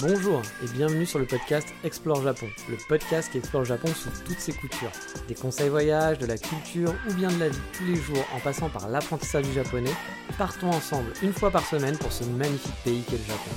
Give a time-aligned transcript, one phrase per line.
[0.00, 4.38] Bonjour et bienvenue sur le podcast Explore Japon, le podcast qui explore Japon sous toutes
[4.38, 4.90] ses coutures.
[5.28, 8.40] Des conseils voyage, de la culture ou bien de la vie tous les jours en
[8.40, 9.92] passant par l'apprentissage du japonais,
[10.38, 13.50] partons ensemble une fois par semaine pour ce magnifique pays qu'est le Japon.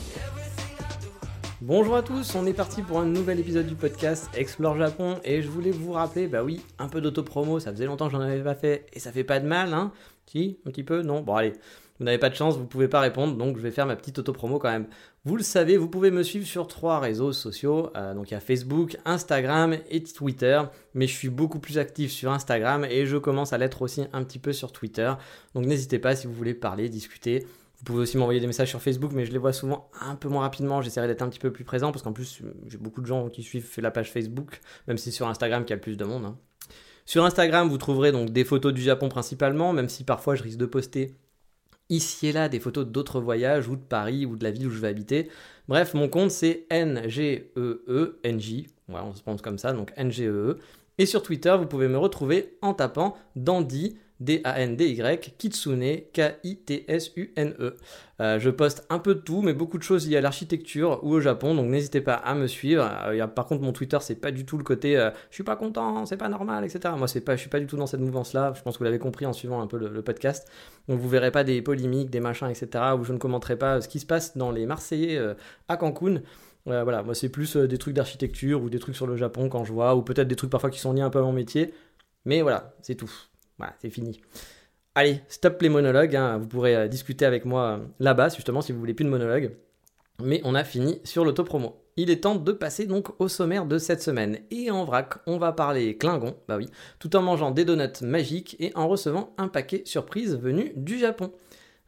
[1.62, 5.42] Bonjour à tous, on est parti pour un nouvel épisode du podcast Explore Japon et
[5.42, 8.44] je voulais vous rappeler, bah oui, un peu d'autopromo, ça faisait longtemps que j'en avais
[8.44, 9.92] pas fait et ça fait pas de mal, hein
[10.28, 11.54] Si, un petit peu, non Bon allez,
[11.98, 14.20] vous n'avez pas de chance, vous pouvez pas répondre, donc je vais faire ma petite
[14.20, 14.88] autopromo quand même.
[15.28, 17.90] Vous le savez, vous pouvez me suivre sur trois réseaux sociaux.
[17.98, 20.62] Euh, donc il y a Facebook, Instagram et Twitter.
[20.94, 24.24] Mais je suis beaucoup plus actif sur Instagram et je commence à l'être aussi un
[24.24, 25.12] petit peu sur Twitter.
[25.56, 27.48] Donc n'hésitez pas si vous voulez parler, discuter.
[27.80, 30.30] Vous pouvez aussi m'envoyer des messages sur Facebook, mais je les vois souvent un peu
[30.30, 30.84] moins rapidement.
[30.84, 33.42] J'essaierai d'être un petit peu plus présent parce qu'en plus, j'ai beaucoup de gens qui
[33.42, 36.06] suivent la page Facebook, même si c'est sur Instagram qu'il y a le plus de
[36.06, 36.26] monde.
[36.26, 36.38] Hein.
[37.06, 40.60] Sur Instagram, vous trouverez donc des photos du Japon principalement, même si parfois je risque
[40.60, 41.16] de poster
[41.90, 44.72] ici et là des photos d'autres voyages ou de Paris ou de la ville où
[44.72, 45.30] je vais habiter.
[45.68, 50.58] Bref, mon compte c'est N-G-E-E, N-J, on se prononce comme ça, donc N-G-E-E.
[50.58, 50.62] -E.
[50.98, 57.76] Et sur Twitter, vous pouvez me retrouver en tapant Dandy D-A-N-D-Y, Kitsune, K-I-T-S-U-N-E.
[58.22, 61.12] Euh, je poste un peu de tout, mais beaucoup de choses liées à l'architecture ou
[61.12, 62.90] au Japon, donc n'hésitez pas à me suivre.
[63.08, 65.58] Euh, par contre, mon Twitter, c'est pas du tout le côté euh, je suis pas
[65.58, 66.94] content, c'est pas normal, etc.
[66.98, 68.54] Moi, c'est pas, je suis pas du tout dans cette mouvance-là.
[68.56, 70.48] Je pense que vous l'avez compris en suivant un peu le, podcast.
[70.88, 72.84] Donc, vous verrez pas des polémiques, des machins, etc.
[72.98, 75.20] où je ne commenterai pas ce qui se passe dans les Marseillais
[75.68, 76.22] à Cancun.
[76.66, 79.74] voilà, moi, c'est plus des trucs d'architecture ou des trucs sur le Japon quand je
[79.74, 81.74] vois, ou peut-être des trucs parfois qui sont liés un peu à mon métier.
[82.26, 83.12] Mais voilà, c'est tout.
[83.58, 84.20] Voilà, c'est fini.
[84.96, 86.16] Allez, stop les monologues.
[86.16, 86.38] Hein.
[86.38, 89.56] Vous pourrez euh, discuter avec moi euh, là-bas, justement, si vous voulez plus de monologues.
[90.24, 91.82] Mais on a fini sur l'autopromo.
[91.98, 94.40] Il est temps de passer donc au sommaire de cette semaine.
[94.52, 98.56] Et en vrac, on va parler Klingon, bah oui, tout en mangeant des donuts magiques
[98.60, 101.32] et en recevant un paquet surprise venu du Japon.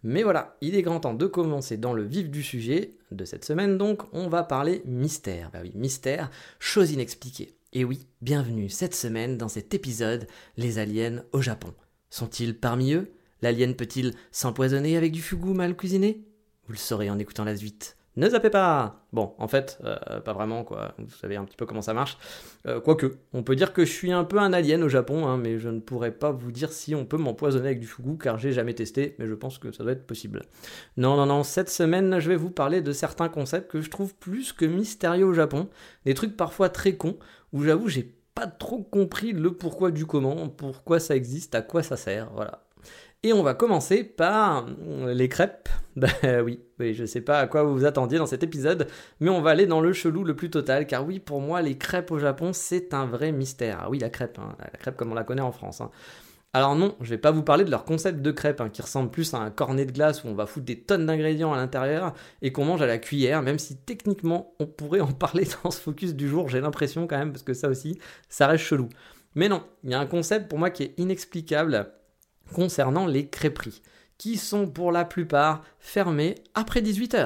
[0.04, 3.44] Mais voilà, il est grand temps de commencer dans le vif du sujet de cette
[3.44, 5.50] semaine, donc on va parler mystère.
[5.52, 6.30] Bah oui, mystère,
[6.60, 7.57] chose inexpliquée.
[7.78, 10.26] Et oui, bienvenue cette semaine dans cet épisode
[10.58, 11.76] Les aliens au Japon.
[12.10, 13.14] Sont-ils parmi eux?
[13.44, 16.26] L'alien peut-il s'empoisonner avec du fugu mal cuisiné?
[16.66, 17.96] Vous le saurez en écoutant la suite.
[18.18, 20.96] Ne zappez pas Bon, en fait, euh, pas vraiment, quoi.
[20.98, 22.18] Vous savez un petit peu comment ça marche.
[22.66, 25.38] Euh, quoique, on peut dire que je suis un peu un alien au Japon, hein,
[25.38, 28.40] mais je ne pourrais pas vous dire si on peut m'empoisonner avec du fugu, car
[28.40, 30.42] j'ai jamais testé, mais je pense que ça doit être possible.
[30.98, 34.16] Non, non, non, cette semaine, je vais vous parler de certains concepts que je trouve
[34.16, 35.70] plus que mystérieux au Japon,
[36.06, 37.18] des trucs parfois très cons,
[37.54, 41.84] où j'avoue, j'ai pas trop compris le pourquoi du comment, pourquoi ça existe, à quoi
[41.84, 42.67] ça sert, voilà.
[43.24, 44.68] Et on va commencer par
[45.08, 45.70] les crêpes.
[45.98, 48.88] Ben oui, oui, je sais pas à quoi vous vous attendiez dans cet épisode,
[49.20, 51.76] mais on va aller dans le chelou le plus total, car oui, pour moi, les
[51.76, 53.80] crêpes au Japon, c'est un vrai mystère.
[53.82, 55.82] Ah oui, la crêpe, hein, la crêpe comme on la connaît en France.
[55.82, 55.90] Hein.
[56.54, 59.10] Alors non, je vais pas vous parler de leur concept de crêpe, hein, qui ressemble
[59.10, 62.14] plus à un cornet de glace où on va foutre des tonnes d'ingrédients à l'intérieur
[62.44, 65.82] et qu'on mange à la cuillère, même si techniquement on pourrait en parler dans ce
[65.82, 68.88] focus du jour, j'ai l'impression quand même, parce que ça aussi, ça reste chelou.
[69.36, 71.92] Mais non, il y a un concept pour moi qui est inexplicable
[72.54, 73.82] concernant les crêperies,
[74.18, 77.26] qui sont pour la plupart fermées après 18h.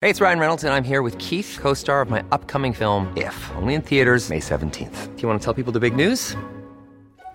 [0.00, 3.50] Hey, it's Ryan Reynolds and I'm here with Keith, co-star of my upcoming film If,
[3.56, 5.16] only in theaters May 17th.
[5.16, 6.36] Do you want to tell people the big news?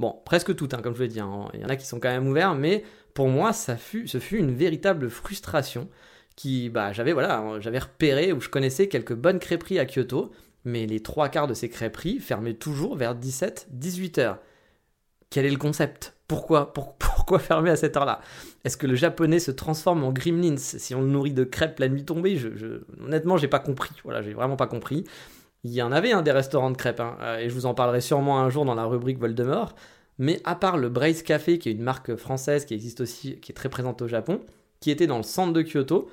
[0.00, 1.20] Bon, presque toutes, hein, comme je l'ai dit.
[1.20, 1.48] Hein.
[1.54, 2.84] Il y en a qui sont quand même ouverts, mais
[3.14, 5.88] pour moi, ça fut, ce fut une véritable frustration
[6.36, 10.32] qui, bah, j'avais voilà, j'avais repéré ou je connaissais quelques bonnes crêperies à Kyoto,
[10.64, 14.38] mais les trois quarts de ces crêperies fermaient toujours vers 17-18 heures.
[15.30, 16.14] Quel est le concept?
[16.26, 18.20] Pourquoi, pourquoi fermer à cette heure-là?
[18.64, 20.56] Est-ce que le japonais se transforme en gremlins?
[20.56, 23.94] Si on le nourrit de crêpes la nuit tombée je, je, Honnêtement, j'ai pas compris.
[24.04, 25.04] Voilà, j'ai vraiment pas compris.
[25.64, 27.74] Il y en avait un des restaurants de crêpes, hein, euh, et je vous en
[27.74, 29.74] parlerai sûrement un jour dans la rubrique Voldemort.
[30.18, 33.50] Mais à part le Brace Café, qui est une marque française qui existe aussi, qui
[33.50, 34.40] est très présente au Japon,
[34.80, 36.08] qui était dans le centre de Kyoto,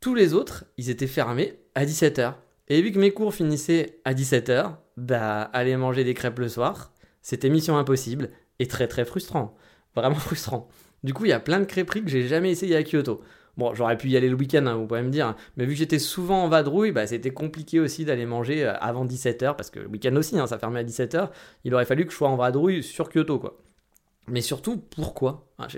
[0.00, 2.34] tous les autres, ils étaient fermés à 17h.
[2.68, 6.92] Et vu que mes cours finissaient à 17h, bah aller manger des crêpes le soir,
[7.22, 9.56] c'était mission impossible et très très frustrant.
[9.96, 10.68] Vraiment frustrant.
[11.02, 13.22] Du coup, il y a plein de crêperies que j'ai jamais essayé à Kyoto.
[13.56, 15.36] Bon, j'aurais pu y aller le week-end, hein, vous pouvez me dire.
[15.56, 19.04] Mais vu que j'étais souvent en vadrouille, bah, c'était compliqué aussi d'aller manger euh, avant
[19.04, 21.30] 17h, parce que le week-end aussi, hein, ça fermait à 17h.
[21.64, 23.58] Il aurait fallu que je sois en vadrouille sur Kyoto, quoi.
[24.26, 25.52] Mais surtout, pourquoi?
[25.58, 25.68] Ah,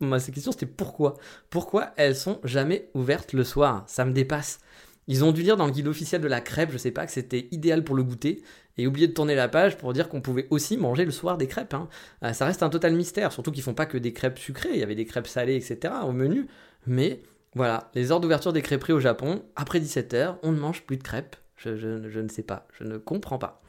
[0.00, 1.14] Ma question, c'était pourquoi?
[1.48, 3.84] Pourquoi elles sont jamais ouvertes le soir?
[3.86, 4.58] Ça me dépasse.
[5.06, 7.12] Ils ont dû lire dans le guide officiel de la crêpe, je sais pas, que
[7.12, 8.42] c'était idéal pour le goûter,
[8.78, 11.46] et oublier de tourner la page pour dire qu'on pouvait aussi manger le soir des
[11.46, 11.74] crêpes.
[11.74, 11.88] Hein.
[12.24, 14.78] Euh, ça reste un total mystère, surtout qu'ils font pas que des crêpes sucrées, il
[14.78, 15.94] y avait des crêpes salées, etc.
[16.06, 16.46] au menu.
[16.86, 17.22] Mais
[17.54, 21.02] voilà, les heures d'ouverture des crêperies au Japon, après 17h, on ne mange plus de
[21.02, 21.36] crêpes.
[21.56, 23.62] Je, ne sais pas, je ne comprends pas.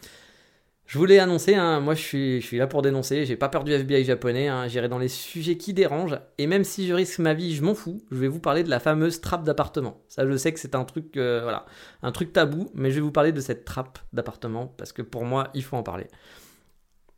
[0.85, 3.63] Je voulais annoncer, hein, moi je suis, je suis, là pour dénoncer, j'ai pas peur
[3.63, 7.17] du FBI japonais, hein, j'irai dans les sujets qui dérangent, et même si je risque
[7.19, 10.03] ma vie, je m'en fous, je vais vous parler de la fameuse trappe d'appartement.
[10.09, 11.65] Ça je sais que c'est un truc, euh, voilà,
[12.03, 15.25] un truc tabou, mais je vais vous parler de cette trappe d'appartement, parce que pour
[15.25, 16.05] moi, il faut en parler.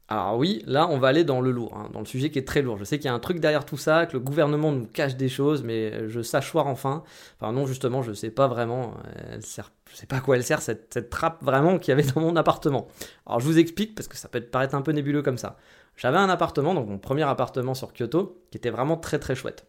[0.09, 2.47] Alors oui, là on va aller dans le lourd, hein, dans le sujet qui est
[2.47, 2.77] très lourd.
[2.77, 5.17] Je sais qu'il y a un truc derrière tout ça, que le gouvernement nous cache
[5.17, 7.03] des choses, mais je sachoir enfin.
[7.39, 8.93] Enfin non, justement, je sais pas vraiment.
[9.31, 12.21] Elle sert, sais pas à quoi elle sert cette, trappe vraiment qu'il y avait dans
[12.21, 12.87] mon appartement.
[13.25, 15.57] Alors je vous explique parce que ça peut paraître un peu nébuleux comme ça.
[15.97, 19.65] J'avais un appartement, donc mon premier appartement sur Kyoto, qui était vraiment très très chouette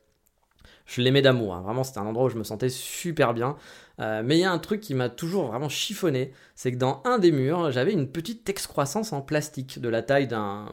[0.89, 1.55] je l'aimais d'amour.
[1.55, 1.63] Hein.
[1.63, 3.57] Vraiment, c'était un endroit où je me sentais super bien.
[4.01, 7.03] Euh, mais il y a un truc qui m'a toujours vraiment chiffonné, c'est que dans
[7.05, 10.73] un des murs, j'avais une petite excroissance en plastique de la taille d'un,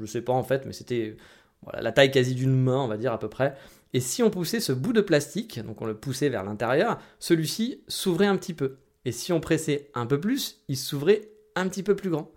[0.00, 1.16] je sais pas en fait, mais c'était
[1.72, 3.56] la taille quasi d'une main, on va dire à peu près.
[3.92, 7.82] Et si on poussait ce bout de plastique, donc on le poussait vers l'intérieur, celui-ci
[7.86, 8.78] s'ouvrait un petit peu.
[9.04, 12.32] Et si on pressait un peu plus, il s'ouvrait un petit peu plus grand.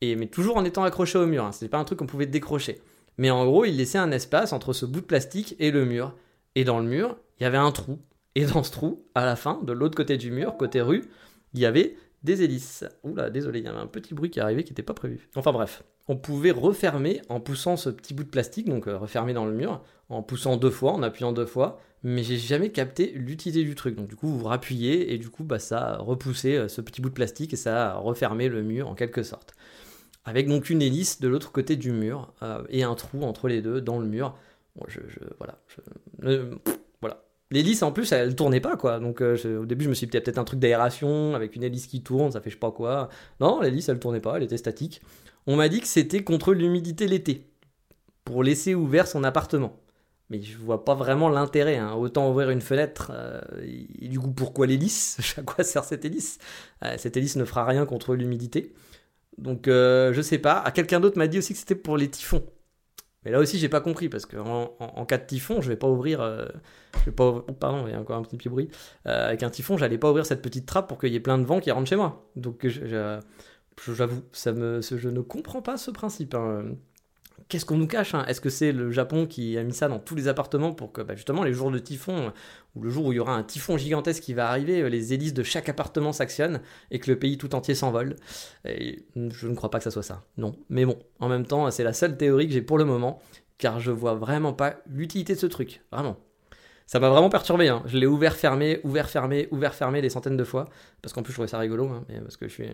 [0.00, 1.44] Et mais toujours en étant accroché au mur.
[1.44, 1.50] Hein.
[1.60, 2.80] N'est pas un truc qu'on pouvait décrocher.
[3.18, 6.14] Mais en gros, il laissait un espace entre ce bout de plastique et le mur.
[6.54, 7.98] Et dans le mur, il y avait un trou.
[8.34, 11.04] Et dans ce trou, à la fin, de l'autre côté du mur, côté rue,
[11.52, 12.84] il y avait des hélices.
[13.04, 15.28] Oula, désolé, il y avait un petit bruit qui arrivait qui n'était pas prévu.
[15.36, 19.34] Enfin bref, on pouvait refermer en poussant ce petit bout de plastique, donc euh, refermer
[19.34, 23.12] dans le mur, en poussant deux fois, en appuyant deux fois, mais j'ai jamais capté
[23.14, 23.94] l'utilité du truc.
[23.94, 27.00] Donc du coup, vous rappuyez et du coup, bah, ça a repoussé euh, ce petit
[27.00, 29.54] bout de plastique et ça a refermé le mur en quelque sorte.
[30.24, 33.60] Avec donc une hélice de l'autre côté du mur euh, et un trou entre les
[33.60, 34.34] deux dans le mur
[34.88, 35.00] je,
[35.38, 35.58] voilà.
[36.18, 36.48] voilà.
[37.50, 38.98] L'hélice en plus, elle, tournait pas quoi.
[38.98, 41.86] Donc euh, au début, je me suis dit peut-être un truc d'aération avec une hélice
[41.86, 43.08] qui tourne, ça fait je sais pas quoi.
[43.40, 45.02] Non, l'hélice elle tournait pas, elle était statique.
[45.46, 47.46] On m'a dit que c'était contre l'humidité l'été
[48.24, 49.78] pour laisser ouvert son appartement.
[50.30, 51.76] Mais je vois pas vraiment l'intérêt.
[51.76, 51.92] Hein.
[51.94, 53.12] Autant ouvrir une fenêtre.
[53.14, 55.18] Euh, et du coup, pourquoi l'hélice?
[55.38, 56.38] À quoi sert cette hélice?
[56.82, 58.72] Euh, Cette hélice ne fera rien contre l'humidité.
[59.36, 60.60] Donc, je sais pas.
[60.60, 62.44] À quelqu'un d'autre m'a dit aussi que c'était pour les typhons.
[63.24, 65.88] Mais là aussi, j'ai pas compris parce qu'en en, cas de typhon, je vais pas
[65.88, 66.20] ouvrir.
[66.20, 66.46] Euh,
[67.00, 68.68] je vais pas oh, pardon, il y a encore un petit bruit.
[69.06, 71.38] Euh, avec un typhon, j'allais pas ouvrir cette petite trappe pour qu'il y ait plein
[71.38, 72.28] de vent qui rentre chez moi.
[72.36, 72.66] Donc,
[73.86, 76.34] j'avoue, ça me, je ne comprends pas ce principe.
[76.34, 76.76] Hein
[77.48, 78.24] qu'est-ce qu'on nous cache hein?
[78.26, 81.02] Est-ce que c'est le Japon qui a mis ça dans tous les appartements pour que
[81.02, 82.32] bah, justement les jours de typhon,
[82.74, 85.12] ou le jour où il y aura un typhon gigantesque qui va arriver, euh, les
[85.12, 86.60] hélices de chaque appartement s'actionnent
[86.90, 88.16] et que le pays tout entier s'envole?
[88.64, 90.24] Et je ne crois pas que ça soit ça.
[90.36, 90.56] Non.
[90.68, 93.20] Mais bon, en même temps, c'est la seule théorie que j'ai pour le moment,
[93.58, 95.82] car je vois vraiment pas l'utilité de ce truc.
[95.92, 96.16] Vraiment
[96.86, 97.68] ça m'a vraiment perturbé.
[97.68, 97.82] Hein.
[97.86, 100.66] Je l'ai ouvert, fermé, ouvert, fermé, ouvert, fermé des centaines de fois.
[101.00, 102.66] Parce qu'en plus, je trouvais ça rigolo, hein, parce que je suis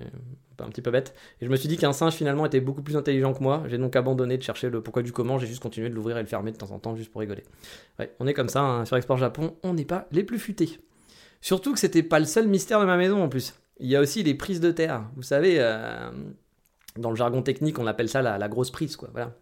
[0.58, 1.14] un petit peu bête.
[1.40, 3.62] Et je me suis dit qu'un singe, finalement, était beaucoup plus intelligent que moi.
[3.66, 5.38] J'ai donc abandonné de chercher le pourquoi du comment.
[5.38, 7.44] J'ai juste continué de l'ouvrir et le fermer de temps en temps, juste pour rigoler.
[7.98, 8.84] Ouais, on est comme ça, hein.
[8.84, 10.78] sur Export Japon, on n'est pas les plus futés.
[11.40, 13.54] Surtout que c'était pas le seul mystère de ma maison en plus.
[13.78, 15.04] Il y a aussi les prises de terre.
[15.16, 16.10] Vous savez, euh,
[17.00, 19.10] dans le jargon technique, on appelle ça la, grosse prise, quoi.
[19.12, 19.32] Voilà.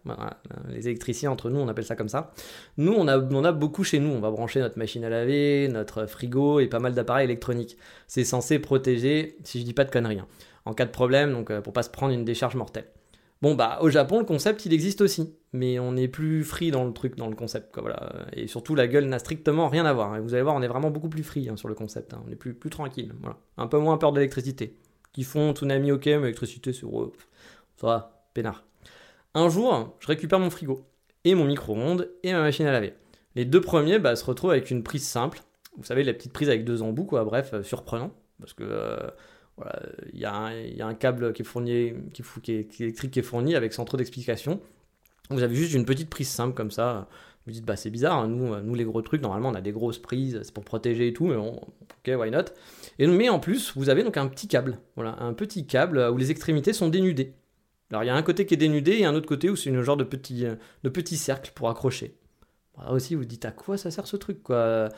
[0.69, 2.31] Les électriciens entre nous, on appelle ça comme ça.
[2.77, 4.09] Nous, on a, on a beaucoup chez nous.
[4.09, 7.77] On va brancher notre machine à laver, notre frigo et pas mal d'appareils électroniques.
[8.07, 10.27] C'est censé protéger, si je dis pas de conneries, hein,
[10.65, 12.85] en cas de problème, donc euh, pour pas se prendre une décharge mortelle.
[13.41, 15.33] Bon, bah, au Japon, le concept, il existe aussi.
[15.53, 17.73] Mais on est plus free dans le truc, dans le concept.
[17.73, 18.27] Quoi, voilà.
[18.33, 20.15] Et surtout, la gueule n'a strictement rien à voir.
[20.17, 22.13] Et vous allez voir, on est vraiment beaucoup plus free hein, sur le concept.
[22.13, 22.21] Hein.
[22.27, 23.13] On est plus, tranquille.
[23.21, 23.37] Voilà.
[23.57, 24.75] Un peu moins peur de l'électricité.
[25.13, 26.85] Qui font Tsunami, ok, mais l'électricité, c'est
[27.79, 28.65] ça va, peinard.
[29.33, 30.85] Un jour, je récupère mon frigo,
[31.23, 32.93] et mon micro-ondes, et ma machine à laver.
[33.35, 35.41] Les deux premiers bah, se retrouvent avec une prise simple.
[35.77, 37.23] Vous savez, la petite prise avec deux embouts, quoi.
[37.23, 38.11] Bref, euh, surprenant.
[38.39, 38.97] Parce que euh,
[39.55, 39.79] voilà,
[40.13, 43.73] il y, a un câble qui est fourni, qui, est, électrique qui est fourni avec
[43.73, 44.59] sans trop d'explications.
[45.29, 47.07] Vous avez juste une petite prise simple comme ça.
[47.45, 48.27] Vous dites, bah c'est bizarre, hein.
[48.27, 51.07] nous, euh, nous les gros trucs, normalement on a des grosses prises, c'est pour protéger
[51.07, 52.45] et tout, mais bon, ok, why not?
[52.99, 56.17] Et, mais en plus, vous avez donc un petit câble, voilà, un petit câble où
[56.17, 57.33] les extrémités sont dénudées.
[57.91, 59.69] Alors il y a un côté qui est dénudé et un autre côté où c'est
[59.69, 62.15] une genre de petit, euh, de petit cercle pour accrocher.
[62.77, 64.89] Là aussi, vous dites à quoi ça sert ce truc quoi?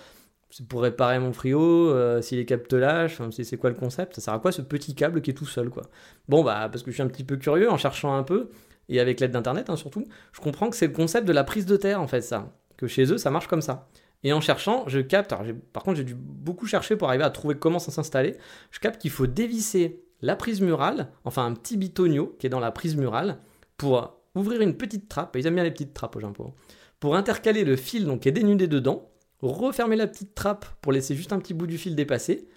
[0.54, 4.16] C'est pour réparer mon frigo, euh, si les câbles te lâchent, c'est quoi le concept?
[4.16, 5.84] Ça sert à quoi ce petit câble qui est tout seul quoi?
[6.28, 8.50] Bon bah parce que je suis un petit peu curieux en cherchant un peu
[8.90, 11.66] et avec l'aide d'internet hein, surtout, je comprends que c'est le concept de la prise
[11.66, 13.88] de terre en fait ça, que chez eux ça marche comme ça.
[14.24, 17.30] Et en cherchant, je capte, alors par contre j'ai dû beaucoup chercher pour arriver à
[17.30, 18.36] trouver comment ça s'installer,
[18.72, 22.60] je capte qu'il faut dévisser la prise murale, enfin un petit bitonio qui est dans
[22.60, 23.40] la prise murale,
[23.78, 26.54] pour ouvrir une petite trappe, ils aiment bien les petites trappes au Japon,
[27.00, 29.10] pour intercaler le fil donc, qui est dénudé dedans,
[29.42, 32.48] refermer la petite trappe pour laisser juste un petit bout du fil dépasser,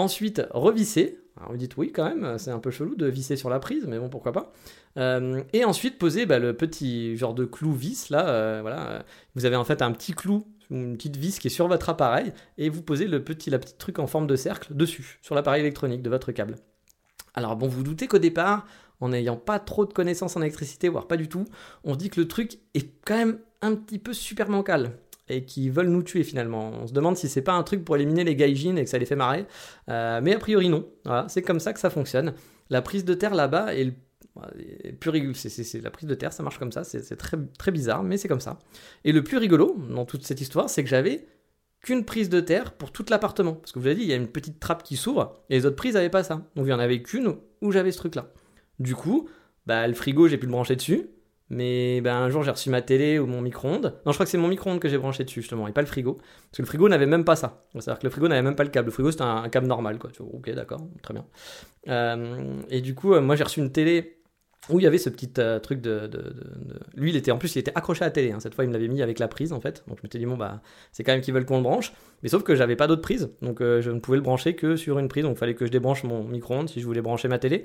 [0.00, 1.18] Ensuite, revisser.
[1.36, 3.84] Alors vous dites oui quand même, c'est un peu chelou de visser sur la prise,
[3.86, 4.50] mais bon pourquoi pas.
[4.96, 9.04] Euh, et ensuite poser bah, le petit genre de clou vis là, euh, voilà.
[9.34, 12.32] Vous avez en fait un petit clou, une petite vis qui est sur votre appareil,
[12.56, 15.60] et vous posez le petit, la petite truc en forme de cercle dessus, sur l'appareil
[15.60, 16.56] électronique de votre câble.
[17.34, 18.66] Alors bon, vous doutez qu'au départ,
[19.00, 21.44] en n'ayant pas trop de connaissances en électricité, voire pas du tout,
[21.84, 24.92] on se dit que le truc est quand même un petit peu super mancal
[25.28, 26.72] et qui veulent nous tuer finalement.
[26.82, 28.98] On se demande si c'est pas un truc pour éliminer les gaijins et que ça
[28.98, 29.46] les fait marrer.
[29.88, 30.86] Euh, mais a priori non.
[31.04, 32.34] Voilà, c'est comme ça que ça fonctionne.
[32.68, 33.94] La prise de terre là-bas est,
[34.98, 35.34] plus rigolo.
[35.34, 36.84] C'est, la prise de terre, ça marche comme ça.
[36.84, 38.58] C'est, très, très bizarre, mais c'est comme ça.
[39.04, 41.26] Et le plus rigolo dans toute cette histoire, c'est que j'avais
[41.82, 43.54] qu'une prise de terre pour tout l'appartement.
[43.54, 45.66] Parce que vous avez dit, il y a une petite trappe qui s'ouvre, et les
[45.66, 46.42] autres prises n'avaient pas ça.
[46.56, 48.32] Donc il y en avait qu'une où j'avais ce truc-là.
[48.78, 49.28] Du coup,
[49.66, 51.10] bah, le frigo, j'ai pu le brancher dessus.
[51.52, 54.00] Mais ben, un jour, j'ai reçu ma télé ou mon micro-ondes.
[54.06, 55.88] Non, je crois que c'est mon micro-ondes que j'ai branché dessus, justement, et pas le
[55.88, 56.14] frigo.
[56.14, 57.64] Parce que le frigo n'avait même pas ça.
[57.72, 58.86] C'est-à-dire que le frigo n'avait même pas le câble.
[58.86, 60.10] Le frigo, c'était un, câble normal, quoi.
[60.20, 61.26] ok, d'accord, très bien.
[61.88, 64.19] Euh, et du coup, euh, moi, j'ai reçu une télé
[64.68, 66.10] où il y avait ce petit euh, truc de,
[66.94, 68.32] Lui, il était en plus, il était accroché à la télé.
[68.32, 68.40] Hein.
[68.40, 69.82] Cette fois, il me l'avait mis avec la prise, en fait.
[69.88, 70.60] Donc, je m'étais dit, bon, bah,
[70.92, 71.92] c'est quand même qu'ils veulent qu'on le branche.
[72.22, 73.30] Mais sauf que j'avais pas d'autre prise.
[73.42, 75.24] Donc, je ne pouvais le brancher que sur une prise.
[75.24, 77.64] Donc, il fallait que je débranche mon micro-ondes si je voulais brancher ma télé.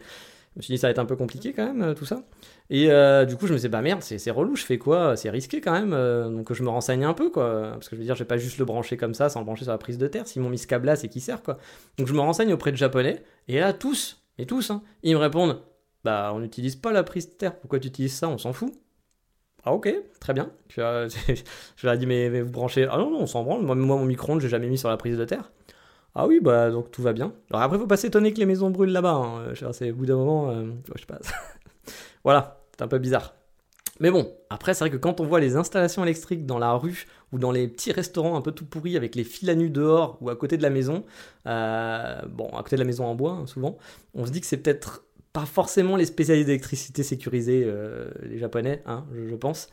[0.55, 2.23] Je me suis dit, ça va être un peu compliqué quand même, euh, tout ça.
[2.69, 5.17] Et euh, du coup, je me suis dit, bah merde, c'est relou, je fais quoi?
[5.17, 5.91] C'est risqué quand même.
[5.91, 7.71] Euh, donc, je me renseigne un peu, quoi.
[7.73, 9.45] Parce que je veux dire, je vais pas juste le brancher comme ça, sans le
[9.45, 10.25] brancher sur la prise de terre.
[10.27, 11.57] S'ils m'ont mis c'est qui sert, quoi.
[11.97, 13.21] Donc, je me renseigne auprès de japonais.
[13.49, 15.59] Et là, tous, et tous, hein, ils me répondent,
[16.05, 17.59] bah, on n'utilise pas la prise de terre.
[17.59, 18.29] Pourquoi tu utilises ça?
[18.29, 18.71] On s'en fout.
[19.63, 20.51] Ah ok, très bien.
[20.69, 20.81] je
[21.83, 22.87] leur ai dit mais, vous branchez...
[22.89, 23.63] Ah non, non on s'en branle.
[23.63, 25.51] Moi, mon micro-ondes, j'ai jamais mis sur la prise de terre.
[26.13, 27.33] Ah oui, bah donc tout va bien.
[27.49, 29.15] Alors après, faut pas s'étonner que les maisons brûlent là-bas.
[29.15, 29.71] Hein.
[29.73, 31.17] C'est au bout d'un moment, euh, je sais pas.
[32.23, 33.33] voilà, c'est un peu bizarre.
[33.99, 37.07] Mais bon, après, c'est vrai que quand on voit les installations électriques dans la rue
[37.31, 40.17] ou dans les petits restaurants un peu tout pourris avec les fils à nu dehors
[40.21, 41.03] ou à côté de la maison,
[41.47, 43.77] euh, bon, à côté de la maison en bois, hein, souvent,
[44.13, 45.04] on se dit que c'est peut-être
[45.35, 49.67] pas forcément les spécialistes d'électricité sécurisés, euh, les japonais, hein, je pense.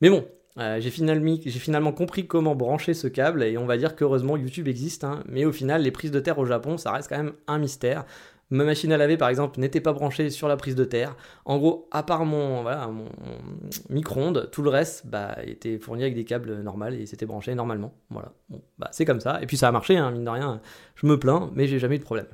[0.00, 0.26] Mais bon,
[0.58, 5.04] euh, j'ai finalement, compris comment brancher ce câble et on va dire qu'heureusement YouTube existe,
[5.04, 5.22] hein.
[5.28, 8.06] mais au final les prises de terre au Japon ça reste quand même un mystère.
[8.50, 11.16] Ma machine à laver par exemple n'était pas branchée sur la prise de terre.
[11.44, 13.06] En gros, à part mon, mon,
[13.90, 17.94] micro-ondes, tout le reste bah, était fourni avec des câbles normaux et c'était branché normalement.
[18.10, 18.32] Voilà,
[18.78, 19.40] bah, c'est comme ça.
[19.42, 20.60] Et puis ça a marché, hein, mine de rien.
[20.96, 22.26] Je me plains, mais j'ai jamais eu de problème.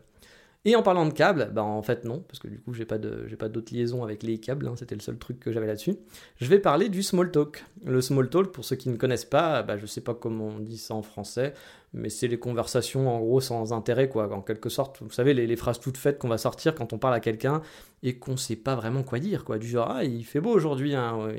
[0.67, 2.99] Et en parlant de câbles, bah en fait non, parce que du coup j'ai pas
[2.99, 5.97] pas d'autres liaisons avec les câbles, hein, c'était le seul truc que j'avais là-dessus.
[6.37, 7.65] Je vais parler du small talk.
[7.87, 10.59] Le small talk, pour ceux qui ne connaissent pas, bah, je sais pas comment on
[10.59, 11.55] dit ça en français,
[11.95, 15.01] mais c'est les conversations en gros sans intérêt quoi, en quelque sorte.
[15.01, 17.63] Vous savez les, phrases toutes faites qu'on va sortir quand on parle à quelqu'un
[18.03, 20.95] et qu'on sait pas vraiment quoi dire quoi, du genre ah il fait beau aujourd'hui,
[20.95, 21.31] hein,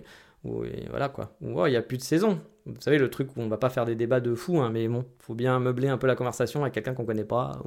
[0.43, 2.39] voilà quoi, ou oh, il y a plus de saison.
[2.65, 4.87] Vous savez le truc où on va pas faire des débats de fou, hein, mais
[4.87, 7.59] bon, faut bien meubler un peu la conversation avec quelqu'un qu'on connaît pas.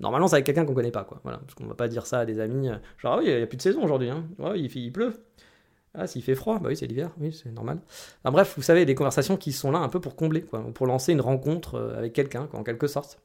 [0.00, 1.20] Normalement, c'est avec quelqu'un qu'on connaît pas, quoi.
[1.22, 2.68] Voilà, parce qu'on va pas dire ça à des amis.
[2.68, 4.10] Euh, genre, oui, il n'y a plus de saison aujourd'hui.
[4.10, 4.24] Hein.
[4.56, 5.12] il, il, pleut.
[5.94, 7.80] Ah, s'il fait froid, bah oui, c'est l'hiver, oui, c'est normal.
[8.24, 11.12] bref, vous savez, des conversations qui sont là un peu pour combler, quoi, pour lancer
[11.12, 13.20] une rencontre euh, avec quelqu'un, en quelque sorte.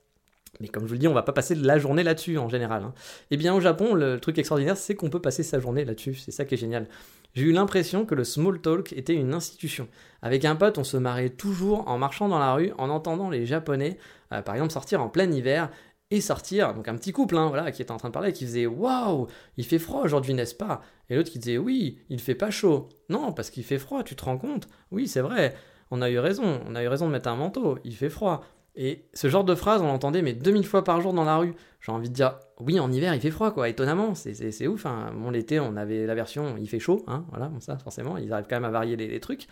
[0.59, 2.83] Mais comme je vous le dis, on va pas passer la journée là-dessus en général.
[2.83, 2.93] Hein.
[3.29, 6.15] Eh bien, au Japon, le truc extraordinaire, c'est qu'on peut passer sa journée là-dessus.
[6.15, 6.87] C'est ça qui est génial.
[7.33, 9.89] J'ai eu l'impression que le small talk était une institution.
[10.21, 13.45] Avec un pote, on se marrait toujours en marchant dans la rue, en entendant les
[13.45, 13.97] Japonais,
[14.31, 15.69] euh, par exemple, sortir en plein hiver
[16.11, 18.45] et sortir, donc un petit couple, hein, voilà, qui était en train de parler, qui
[18.45, 20.81] faisait Waouh, il fait froid aujourd'hui, n'est-ce pas?
[21.09, 22.89] Et l'autre qui disait Oui, il fait pas chaud.
[23.09, 24.67] Non, parce qu'il fait froid, tu te rends compte?
[24.91, 25.55] Oui, c'est vrai,
[25.91, 28.43] on a eu raison, on a eu raison de mettre un manteau, il fait froid.
[28.75, 31.55] Et ce genre de phrase, on l'entendait mais 2000 fois par jour dans la rue.
[31.85, 34.87] J'ai envie de dire, oui, en hiver, il fait froid, quoi, étonnamment, c'est ouf.
[34.87, 35.11] Hein.
[35.15, 38.47] Bon, l'été, on avait la version, il fait chaud, hein, voilà, ça, forcément, ils arrivent
[38.49, 39.45] quand même à varier les, trucs.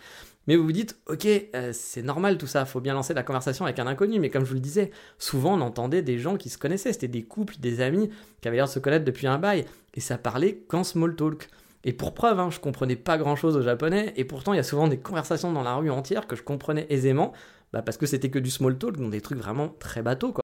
[0.48, 3.66] Mais vous vous dites, ok, euh, c'est normal tout ça, faut bien lancer la conversation
[3.66, 4.18] avec un inconnu.
[4.18, 7.06] Mais comme je vous le disais, souvent, on entendait des gens qui se connaissaient, c'était
[7.06, 8.10] des couples, des amis,
[8.40, 9.64] qui avaient l'air de se connaître depuis un bail,
[9.94, 11.48] et ça parlait qu'en small talk.
[11.84, 14.60] Et pour preuve, hein, je comprenais pas grand chose au japonais, et pourtant il y
[14.60, 17.32] a souvent des conversations dans la rue entière que je comprenais aisément,
[17.72, 20.43] bah parce que c'était que du small talk, donc des trucs vraiment très bateaux, quoi.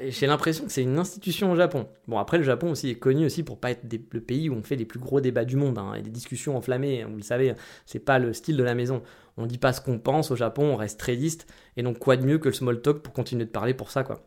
[0.00, 1.86] Et J'ai l'impression que c'est une institution au Japon.
[2.08, 4.62] Bon, après, le Japon aussi est connu aussi pour pas être le pays où on
[4.62, 7.04] fait les plus gros débats du monde hein, et des discussions enflammées.
[7.04, 9.02] Vous le savez, c'est pas le style de la maison.
[9.36, 11.46] On dit pas ce qu'on pense au Japon, on reste très liste.
[11.76, 14.02] Et donc, quoi de mieux que le small talk pour continuer de parler pour ça,
[14.02, 14.22] quoi.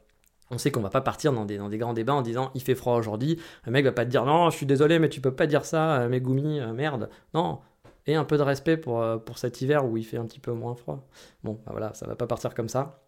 [0.51, 2.95] On sait qu'on va pas partir dans des, grands débats en disant il fait froid
[2.95, 3.39] aujourd'hui.
[3.65, 5.65] Le mec va pas te dire non, je suis désolé, mais tu peux pas dire
[5.65, 7.09] ça, euh, Megumi, euh, merde.
[7.33, 7.59] Non.
[8.07, 10.39] Et un peu de respect pour, euh, pour cet hiver où il fait un petit
[10.39, 11.07] peu moins froid.
[11.43, 13.03] Bon, bah voilà, ça va pas partir comme ça.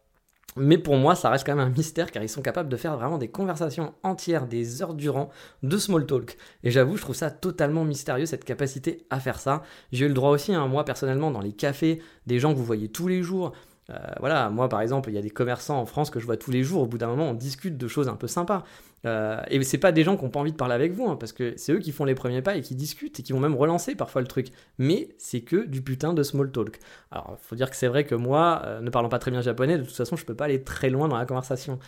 [0.57, 2.97] Mais pour moi, ça reste quand même un mystère car ils sont capables de faire
[2.97, 5.29] vraiment des conversations entières, des heures durant,
[5.63, 6.37] de small talk.
[6.63, 9.63] Et j'avoue, je trouve ça totalement mystérieux, cette capacité à faire ça.
[9.93, 12.65] J'ai eu le droit aussi, hein, moi personnellement, dans les cafés, des gens que vous
[12.65, 13.53] voyez tous les jours.
[13.89, 16.37] Euh, voilà, moi par exemple, il y a des commerçants en France que je vois
[16.37, 16.83] tous les jours.
[16.83, 18.63] Au bout d'un moment, on discute de choses un peu sympas.
[19.05, 21.15] Euh, et c'est pas des gens qui n'ont pas envie de parler avec vous, hein,
[21.15, 23.39] parce que c'est eux qui font les premiers pas et qui discutent et qui vont
[23.39, 24.47] même relancer parfois le truc.
[24.77, 26.79] Mais c'est que du putain de small talk.
[27.11, 29.77] Alors, faut dire que c'est vrai que moi, euh, ne parlant pas très bien japonais,
[29.77, 31.79] de toute façon, je peux pas aller très loin dans la conversation.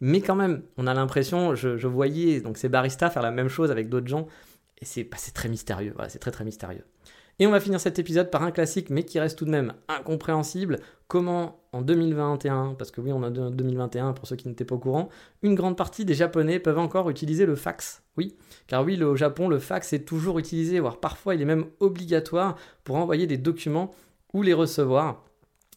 [0.00, 3.70] Mais quand même, on a l'impression, je, voyais donc ces baristas faire la même chose
[3.70, 4.26] avec d'autres gens,
[4.80, 5.92] et c'est bah, très mystérieux.
[5.94, 6.84] Voilà, c'est très très mystérieux.
[7.38, 9.72] Et on va finir cet épisode par un classique, mais qui reste tout de même
[9.88, 10.78] incompréhensible.
[11.08, 14.74] Comment, en 2021, parce que oui, on a de- 2021 pour ceux qui n'étaient pas
[14.76, 15.08] au courant,
[15.42, 18.02] une grande partie des Japonais peuvent encore utiliser le fax.
[18.16, 18.36] Oui,
[18.66, 22.56] car oui, au Japon, le fax est toujours utilisé, voire parfois il est même obligatoire
[22.84, 23.90] pour envoyer des documents
[24.32, 25.24] ou les recevoir.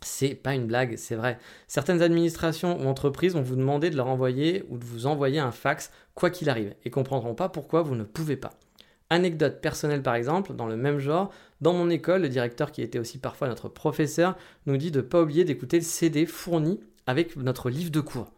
[0.02, 1.40] C'est pas une blague, c'est vrai.
[1.68, 5.52] Certaines administrations ou entreprises vont vous demander de leur envoyer ou de vous envoyer un
[5.52, 8.52] fax, quoi qu'il arrive, et comprendront pas pourquoi vous ne pouvez pas.
[9.10, 11.32] Anecdote personnelle par exemple, dans le même genre,
[11.62, 14.36] dans mon école, le directeur qui était aussi parfois notre professeur
[14.66, 18.32] nous dit de pas oublier d'écouter le CD fourni avec notre livre de cours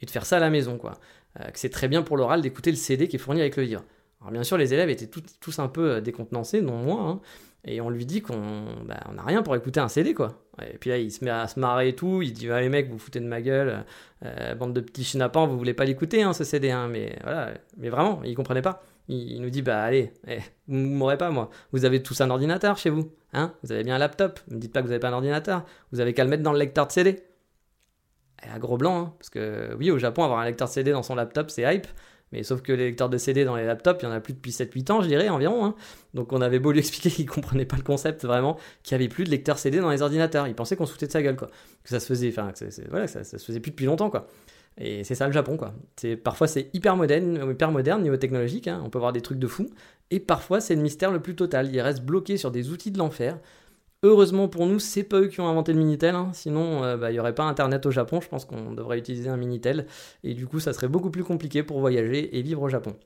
[0.00, 0.92] et de faire ça à la maison quoi.
[1.40, 3.64] Euh, que c'est très bien pour l'oral d'écouter le CD qui est fourni avec le
[3.64, 3.84] livre.
[4.20, 7.20] Alors bien sûr les élèves étaient tous un peu euh, décontenancés, dont moi, hein,
[7.64, 10.42] et on lui dit qu'on bah, on n'a rien pour écouter un CD quoi.
[10.70, 12.68] Et puis là il se met à se marrer et tout, il dit ah, les
[12.68, 13.84] mecs vous foutez de ma gueule,
[14.24, 17.54] euh, bande de petits chinapans, vous voulez pas l'écouter hein, ce CD hein, mais voilà,
[17.76, 18.82] mais vraiment il comprenait pas.
[19.08, 20.38] Il, nous dit bah allez, eh,
[20.68, 21.50] vous m'aurez pas moi.
[21.72, 24.40] Vous avez tous un ordinateur chez vous, hein Vous avez bien un laptop.
[24.48, 25.64] Ne me dites pas que vous avez pas un ordinateur.
[25.92, 27.22] Vous avez qu'à le mettre dans le lecteur de CD.
[28.44, 30.92] Et à gros blanc, hein, parce que oui, au Japon, avoir un lecteur de CD
[30.92, 31.86] dans son laptop, c'est hype.
[32.32, 34.32] Mais sauf que les lecteurs de CD dans les laptops, il y en a plus
[34.32, 35.66] depuis 7-8 ans, je dirais, environ.
[35.66, 35.74] hein.
[36.14, 39.12] Donc on avait beau lui expliquer qu'il comprenait pas le concept vraiment, qu'il n'y avait
[39.12, 40.48] plus de lecteur CD dans les ordinateurs.
[40.48, 41.48] Il pensait qu'on se foutait de sa gueule, quoi.
[41.84, 42.52] Que ça se faisait, enfin,
[42.88, 44.28] voilà, ça, ça se faisait plus depuis longtemps, quoi.
[44.78, 45.74] Et c'est ça le Japon, quoi.
[46.24, 48.80] Parfois c'est hyper moderne, hyper moderne niveau technologique, hein.
[48.84, 49.66] on peut voir des trucs de fou.
[50.10, 51.74] Et parfois c'est le mystère le plus total.
[51.74, 53.38] Ils restent bloqués sur des outils de l'enfer.
[54.04, 56.30] Heureusement pour nous, c'est pas eux qui ont inventé le Minitel, hein.
[56.32, 59.28] sinon euh, bah, il n'y aurait pas Internet au Japon, je pense qu'on devrait utiliser
[59.28, 59.86] un Minitel,
[60.24, 62.96] et du coup ça serait beaucoup plus compliqué pour voyager et vivre au Japon.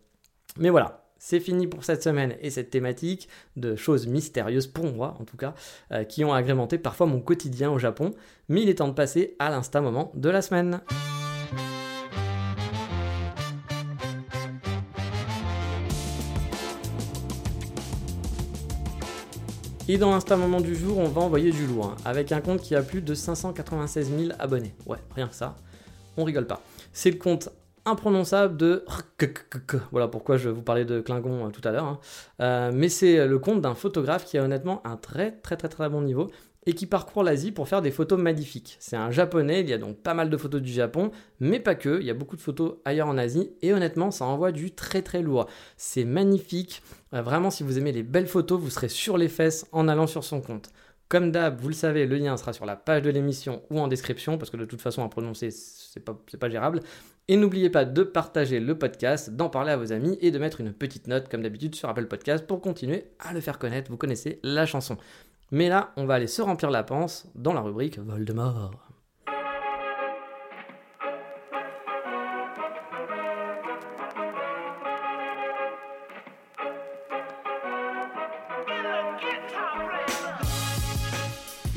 [0.57, 5.19] Mais voilà, c'est fini pour cette semaine et cette thématique de choses mystérieuses, pour moi
[5.21, 5.53] en tout cas,
[5.93, 8.13] euh, qui ont agrémenté parfois mon quotidien au Japon,
[8.49, 10.81] mais il est temps de passer à l'instant moment de la semaine.
[19.89, 22.61] Et dans l'instant moment du jour, on va envoyer du lourd, hein, avec un compte
[22.61, 24.75] qui a plus de 596 000 abonnés.
[24.85, 25.55] Ouais, rien que ça,
[26.17, 26.61] on rigole pas.
[26.93, 27.51] C'est le compte
[27.85, 28.85] imprononçable de...
[29.93, 31.85] Voilà pourquoi je vous parlais de Klingon euh, tout à l'heure.
[31.85, 31.99] hein.
[32.41, 35.89] Euh, mais c'est le compte d'un photographe qui a honnêtement un très très très très
[35.89, 36.33] bon niveau
[36.67, 38.77] et qui parcourt l'Asie pour faire des photos magnifiques.
[38.81, 41.77] C'est un japonais, il y a donc pas mal de photos du Japon, mais pas
[41.77, 44.73] que, il y a beaucoup de photos ailleurs en Asie, et honnêtement, ça envoie du
[44.73, 45.47] très très lourd.
[45.77, 46.83] C'est magnifique,
[47.15, 50.09] Euh, vraiment, si vous aimez les belles photos, vous serez sur les fesses en allant
[50.09, 50.71] sur son compte.
[51.09, 53.87] Comme d'hab, vous le savez, le lien sera sur la page de l'émission ou en
[53.87, 56.81] description, parce que de toute façon, à prononcer, c'est pas, pas gérable.
[57.29, 60.61] Et n'oubliez pas de partager le podcast, d'en parler à vos amis et de mettre
[60.61, 63.91] une petite note, comme d'habitude, sur Apple Podcast pour continuer à le faire connaître.
[63.91, 64.97] Vous connaissez la chanson.
[65.51, 68.86] Mais là, on va aller se remplir la panse dans la rubrique Voldemort.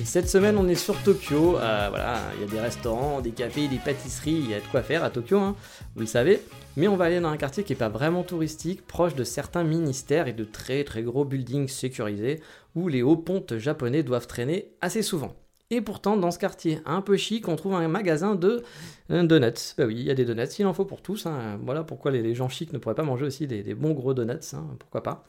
[0.09, 1.57] Cette semaine, on est sur Tokyo.
[1.59, 4.65] Euh, voilà, il y a des restaurants, des cafés, des pâtisseries, il y a de
[4.71, 5.55] quoi faire à Tokyo, hein,
[5.93, 6.41] vous le savez.
[6.77, 9.63] Mais on va aller dans un quartier qui n'est pas vraiment touristique, proche de certains
[9.63, 12.41] ministères et de très très gros buildings sécurisés,
[12.75, 15.35] où les hauts pontes japonais doivent traîner assez souvent.
[15.69, 18.63] Et pourtant, dans ce quartier un peu chic, on trouve un magasin de
[19.11, 19.75] euh, donuts.
[19.77, 21.27] Bah oui, il y a des donuts, il en faut pour tous.
[21.27, 21.59] hein.
[21.63, 24.53] Voilà pourquoi les, gens chics ne pourraient pas manger aussi des, des bons gros donuts,
[24.53, 25.23] hein, pourquoi pas.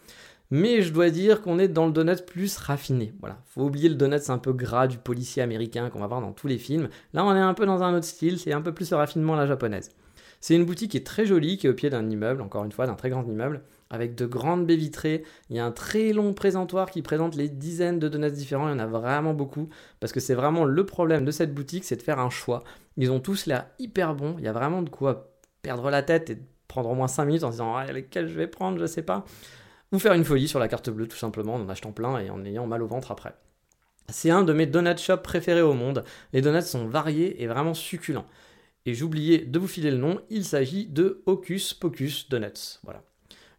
[0.51, 3.15] Mais je dois dire qu'on est dans le donut plus raffiné.
[3.21, 6.21] Voilà, faut oublier le donut c'est un peu gras du policier américain qu'on va voir
[6.21, 6.89] dans tous les films.
[7.13, 9.37] Là, on est un peu dans un autre style, c'est un peu plus le raffinement
[9.37, 9.91] la japonaise.
[10.41, 12.73] C'est une boutique qui est très jolie, qui est au pied d'un immeuble, encore une
[12.73, 15.23] fois, d'un très grand immeuble, avec de grandes baies vitrées.
[15.51, 18.69] Il y a un très long présentoir qui présente les dizaines de donuts différents.
[18.69, 19.69] Il y en a vraiment beaucoup,
[20.01, 22.65] parce que c'est vraiment le problème de cette boutique, c'est de faire un choix.
[22.97, 24.37] Ils ont tous l'air hyper bons.
[24.39, 27.45] Il y a vraiment de quoi perdre la tête et prendre au moins 5 minutes
[27.45, 29.27] en se disant ah, lesquels je vais prendre, je sais pas.
[29.93, 32.45] Ou faire une folie sur la carte bleue, tout simplement, en achetant plein et en
[32.45, 33.35] ayant mal au ventre après.
[34.09, 36.05] C'est un de mes donut shops préférés au monde.
[36.33, 38.27] Les donuts sont variés et vraiment succulents.
[38.87, 42.79] Et j'oubliais de vous filer le nom, il s'agit de Hocus Pocus Donuts.
[42.83, 43.03] Voilà.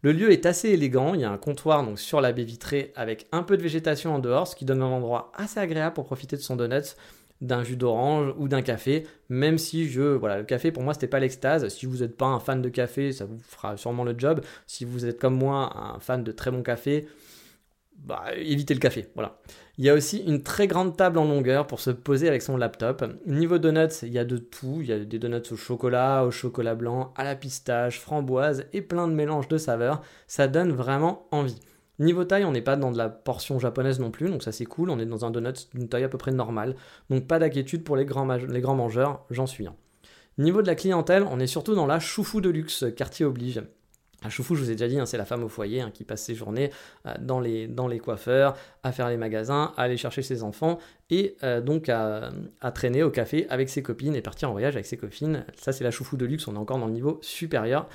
[0.02, 2.91] Le lieu est assez élégant, il y a un comptoir donc sur la baie vitrée
[2.96, 6.06] avec un peu de végétation en dehors, ce qui donne un endroit assez agréable pour
[6.06, 6.96] profiter de son donut,
[7.41, 11.08] d'un jus d'orange ou d'un café, même si je voilà, le café pour moi c'était
[11.08, 11.67] pas l'extase.
[11.69, 14.41] Si vous n'êtes pas un fan de café, ça vous fera sûrement le job.
[14.67, 17.08] Si vous êtes comme moi un fan de très bon café,
[17.97, 19.39] bah, évitez le café, voilà.
[19.77, 22.58] Il y a aussi une très grande table en longueur pour se poser avec son
[22.58, 23.04] laptop.
[23.25, 24.77] Niveau donuts, il y a de tout.
[24.82, 28.82] Il y a des donuts au chocolat, au chocolat blanc, à la pistache, framboise et
[28.82, 30.01] plein de mélanges de saveurs.
[30.27, 31.60] Ça donne vraiment envie.
[32.02, 34.66] Niveau taille, on n'est pas dans de la portion japonaise non plus, donc ça c'est
[34.66, 34.90] cool.
[34.90, 36.76] On est dans un donut d'une taille à peu près normale.
[37.12, 39.76] Donc pas d'inquiétude pour les grands, mangeurs, j'en suis un.
[40.40, 43.62] Niveau de la clientèle, on est surtout dans la choufou de luxe, quartier oblige.
[44.24, 46.04] La choufou, je vous ai déjà dit, hein, c'est la femme au foyer hein, qui
[46.04, 46.72] passe ses journées
[47.06, 50.80] euh, dans, les, dans les coiffeurs, à faire les magasins, à aller chercher ses enfants
[51.12, 54.76] et euh, donc à, à, traîner au café avec ses copines et partir en voyage
[54.76, 55.46] avec ses copines.
[55.56, 57.88] Ça, c'est la choufou de luxe, on est encore dans le niveau supérieur.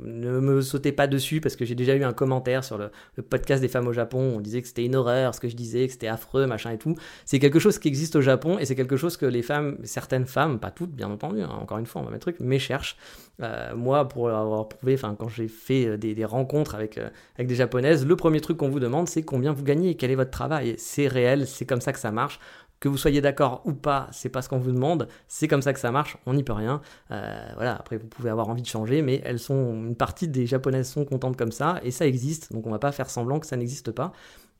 [0.00, 2.90] Ne me sautez pas dessus parce que j'ai déjà eu un commentaire sur le,
[3.22, 4.34] podcast des femmes au Japon.
[4.36, 6.78] On disait que c'était une horreur ce que je disais, que c'était affreux, machin et
[6.78, 6.94] tout.
[7.24, 10.26] C'est quelque chose qui existe au Japon et c'est quelque chose que les femmes, certaines
[10.26, 12.96] femmes, pas toutes bien entendu, hein, encore une fois, on va mettre truc, mais cherchent.
[13.42, 17.54] Euh, moi, pour avoir prouvé, enfin, quand j'ai fait des, rencontres avec, euh, avec des
[17.54, 20.74] japonaises, le premier truc qu'on vous demande, c'est combien vous gagnez quel est votre travail.
[20.78, 22.40] C'est réel, c'est comme ça que ça marche.
[22.78, 25.72] Que vous soyez d'accord ou pas, c'est pas ce qu'on vous demande, c'est comme ça
[25.72, 26.82] que ça marche, on n'y peut rien.
[27.10, 30.46] Euh, voilà, après vous pouvez avoir envie de changer, mais elles sont une partie des
[30.46, 33.46] japonaises sont contentes comme ça et ça existe, donc on va pas faire semblant que
[33.46, 34.12] ça n'existe pas.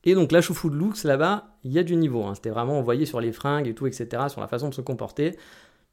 [0.04, 2.24] Et donc la choufout de luxe là-bas, il y a du niveau.
[2.24, 2.34] Hein.
[2.36, 5.36] C'était vraiment envoyé sur les fringues et tout, etc., sur la façon de se comporter.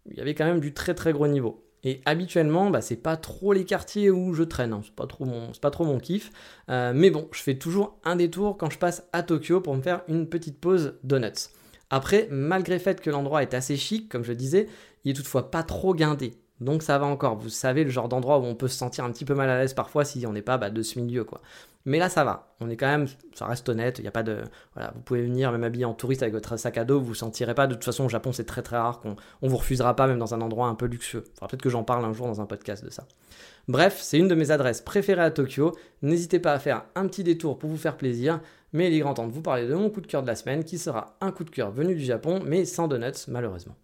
[0.10, 1.66] Il y avait quand même du très très gros niveau.
[1.84, 4.82] Et habituellement, bah, c'est pas trop les quartiers où je traîne, hein.
[4.84, 6.32] c'est pas trop mon, pas kiff.
[6.70, 9.82] Euh, mais bon, je fais toujours un détour quand je passe à Tokyo pour me
[9.82, 11.50] faire une petite pause donuts.
[11.96, 14.68] Après, malgré le fait que l'endroit est assez chic, comme je disais,
[15.04, 16.34] il est toutefois pas trop guindé.
[16.60, 17.36] Donc ça va encore.
[17.36, 19.60] Vous savez le genre d'endroit où on peut se sentir un petit peu mal à
[19.60, 21.40] l'aise parfois si on n'est pas bah, de ce milieu quoi.
[21.86, 22.56] Mais là ça va.
[22.60, 24.00] On est quand même, ça reste honnête.
[24.00, 24.44] Il n'y a pas de,
[24.74, 27.14] voilà, vous pouvez venir même habillé en touriste avec votre sac à dos, vous vous
[27.14, 27.68] sentirez pas.
[27.68, 30.20] De toute façon au Japon c'est très très rare qu'on on vous refusera pas même
[30.20, 31.24] dans un endroit un peu luxueux.
[31.34, 33.06] Faudra peut-être que j'en parle un jour dans un podcast de ça.
[33.68, 35.74] Bref, c'est une de mes adresses préférées à Tokyo.
[36.02, 38.40] N'hésitez pas à faire un petit détour pour vous faire plaisir.
[38.74, 40.36] Mais il est grand temps de vous parler de mon coup de cœur de la
[40.36, 43.76] semaine qui sera un coup de cœur venu du Japon mais sans donuts malheureusement.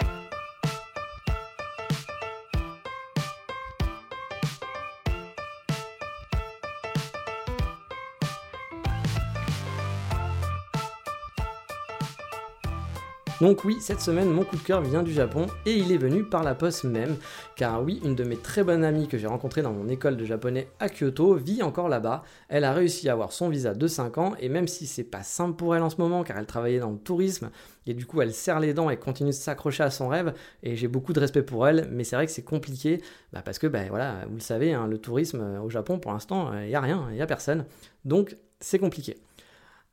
[13.41, 16.25] Donc oui, cette semaine, mon coup de cœur vient du Japon et il est venu
[16.25, 17.15] par la poste même,
[17.55, 20.25] car oui, une de mes très bonnes amies que j'ai rencontrée dans mon école de
[20.25, 22.23] japonais à Kyoto vit encore là-bas.
[22.49, 25.23] Elle a réussi à avoir son visa de 5 ans et même si c'est pas
[25.23, 27.49] simple pour elle en ce moment, car elle travaillait dans le tourisme,
[27.87, 30.75] et du coup elle serre les dents et continue de s'accrocher à son rêve, et
[30.75, 33.67] j'ai beaucoup de respect pour elle, mais c'est vrai que c'est compliqué, bah, parce que
[33.67, 36.75] ben voilà, vous le savez, hein, le tourisme euh, au Japon pour l'instant, il n'y
[36.75, 37.65] a rien, il n'y a personne,
[38.03, 39.15] donc c'est compliqué.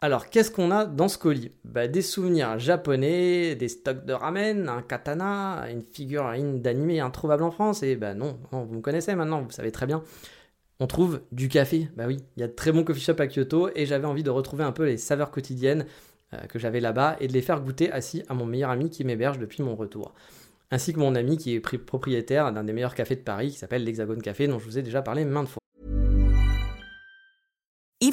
[0.07, 1.51] Alors, qu'est-ce qu'on a dans ce colis?
[1.65, 7.51] Bah, Des souvenirs japonais, des stocks de ramen, un katana, une figurine d'animé introuvable en
[7.51, 10.05] France, et bah non, vous me connaissez maintenant, vous savez très bien.
[10.79, 13.27] On trouve du café, bah oui, il y a de très bons coffee shops à
[13.27, 15.87] Kyoto, et j'avais envie de retrouver un peu les saveurs quotidiennes
[16.35, 19.03] euh, que j'avais là-bas, et de les faire goûter assis à mon meilleur ami qui
[19.03, 20.15] m'héberge depuis mon retour.
[20.71, 23.83] Ainsi que mon ami qui est propriétaire d'un des meilleurs cafés de Paris, qui s'appelle
[23.83, 25.66] l'Hexagone Café, dont je vous ai déjà parlé maintes fois.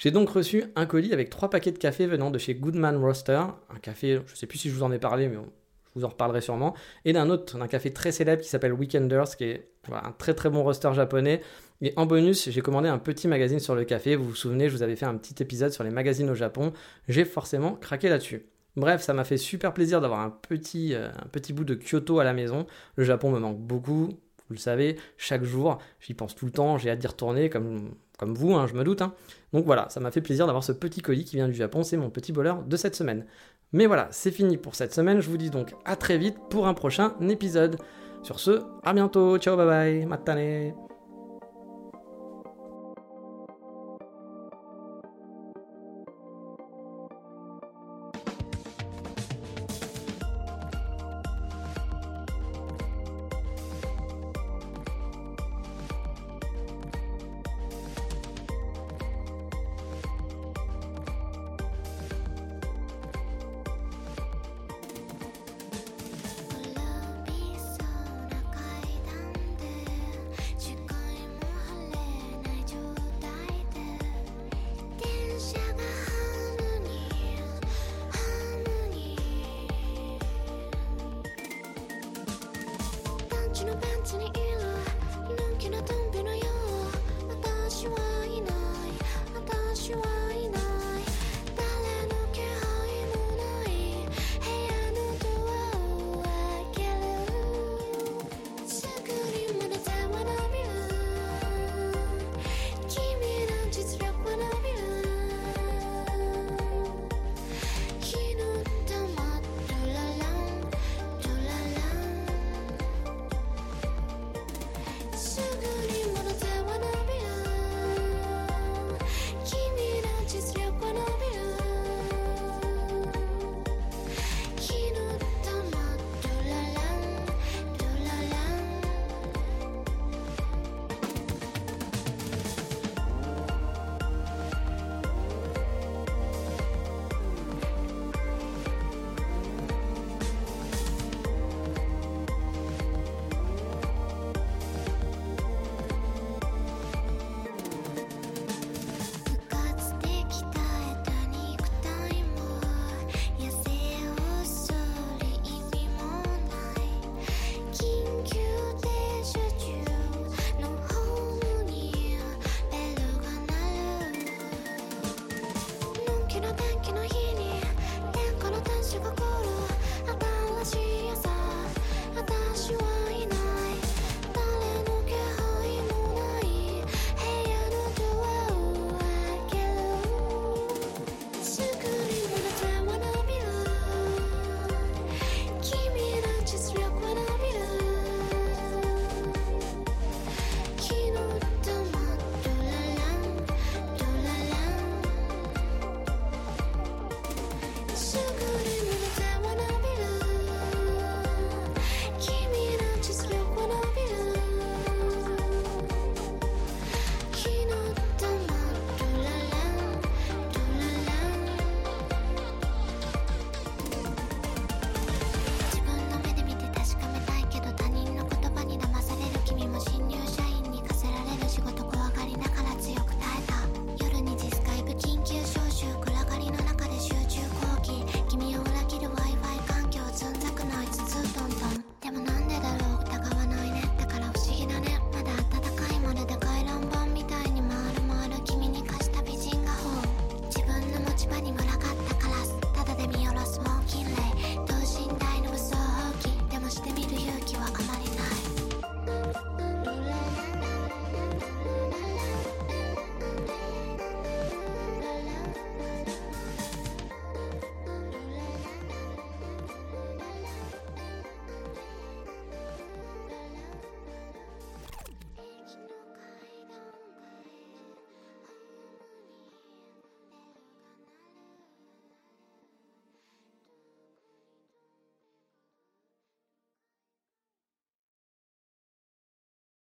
[0.00, 3.42] J'ai donc reçu un colis avec trois paquets de café venant de chez Goodman Roaster,
[3.68, 5.40] un café, je ne sais plus si je vous en ai parlé, mais je
[5.94, 9.44] vous en reparlerai sûrement, et d'un autre, d'un café très célèbre qui s'appelle Weekenders, qui
[9.44, 11.42] est un très très bon roster japonais.
[11.82, 14.16] Et en bonus, j'ai commandé un petit magazine sur le café.
[14.16, 16.72] Vous vous souvenez, je vous avais fait un petit épisode sur les magazines au Japon.
[17.06, 18.46] J'ai forcément craqué là-dessus.
[18.76, 22.24] Bref, ça m'a fait super plaisir d'avoir un petit, euh, petit bout de Kyoto à
[22.24, 22.64] la maison.
[22.96, 26.78] Le Japon me manque beaucoup, vous le savez, chaque jour, j'y pense tout le temps,
[26.78, 29.02] j'ai hâte d'y retourner, comme, comme vous, hein, je me doute.
[29.02, 29.14] Hein.
[29.52, 31.96] Donc voilà, ça m'a fait plaisir d'avoir ce petit colis qui vient du Japon, c'est
[31.96, 33.26] mon petit bonheur de cette semaine.
[33.72, 36.66] Mais voilà, c'est fini pour cette semaine, je vous dis donc à très vite pour
[36.66, 37.76] un prochain épisode.
[38.22, 40.89] Sur ce, à bientôt, ciao, bye bye, matane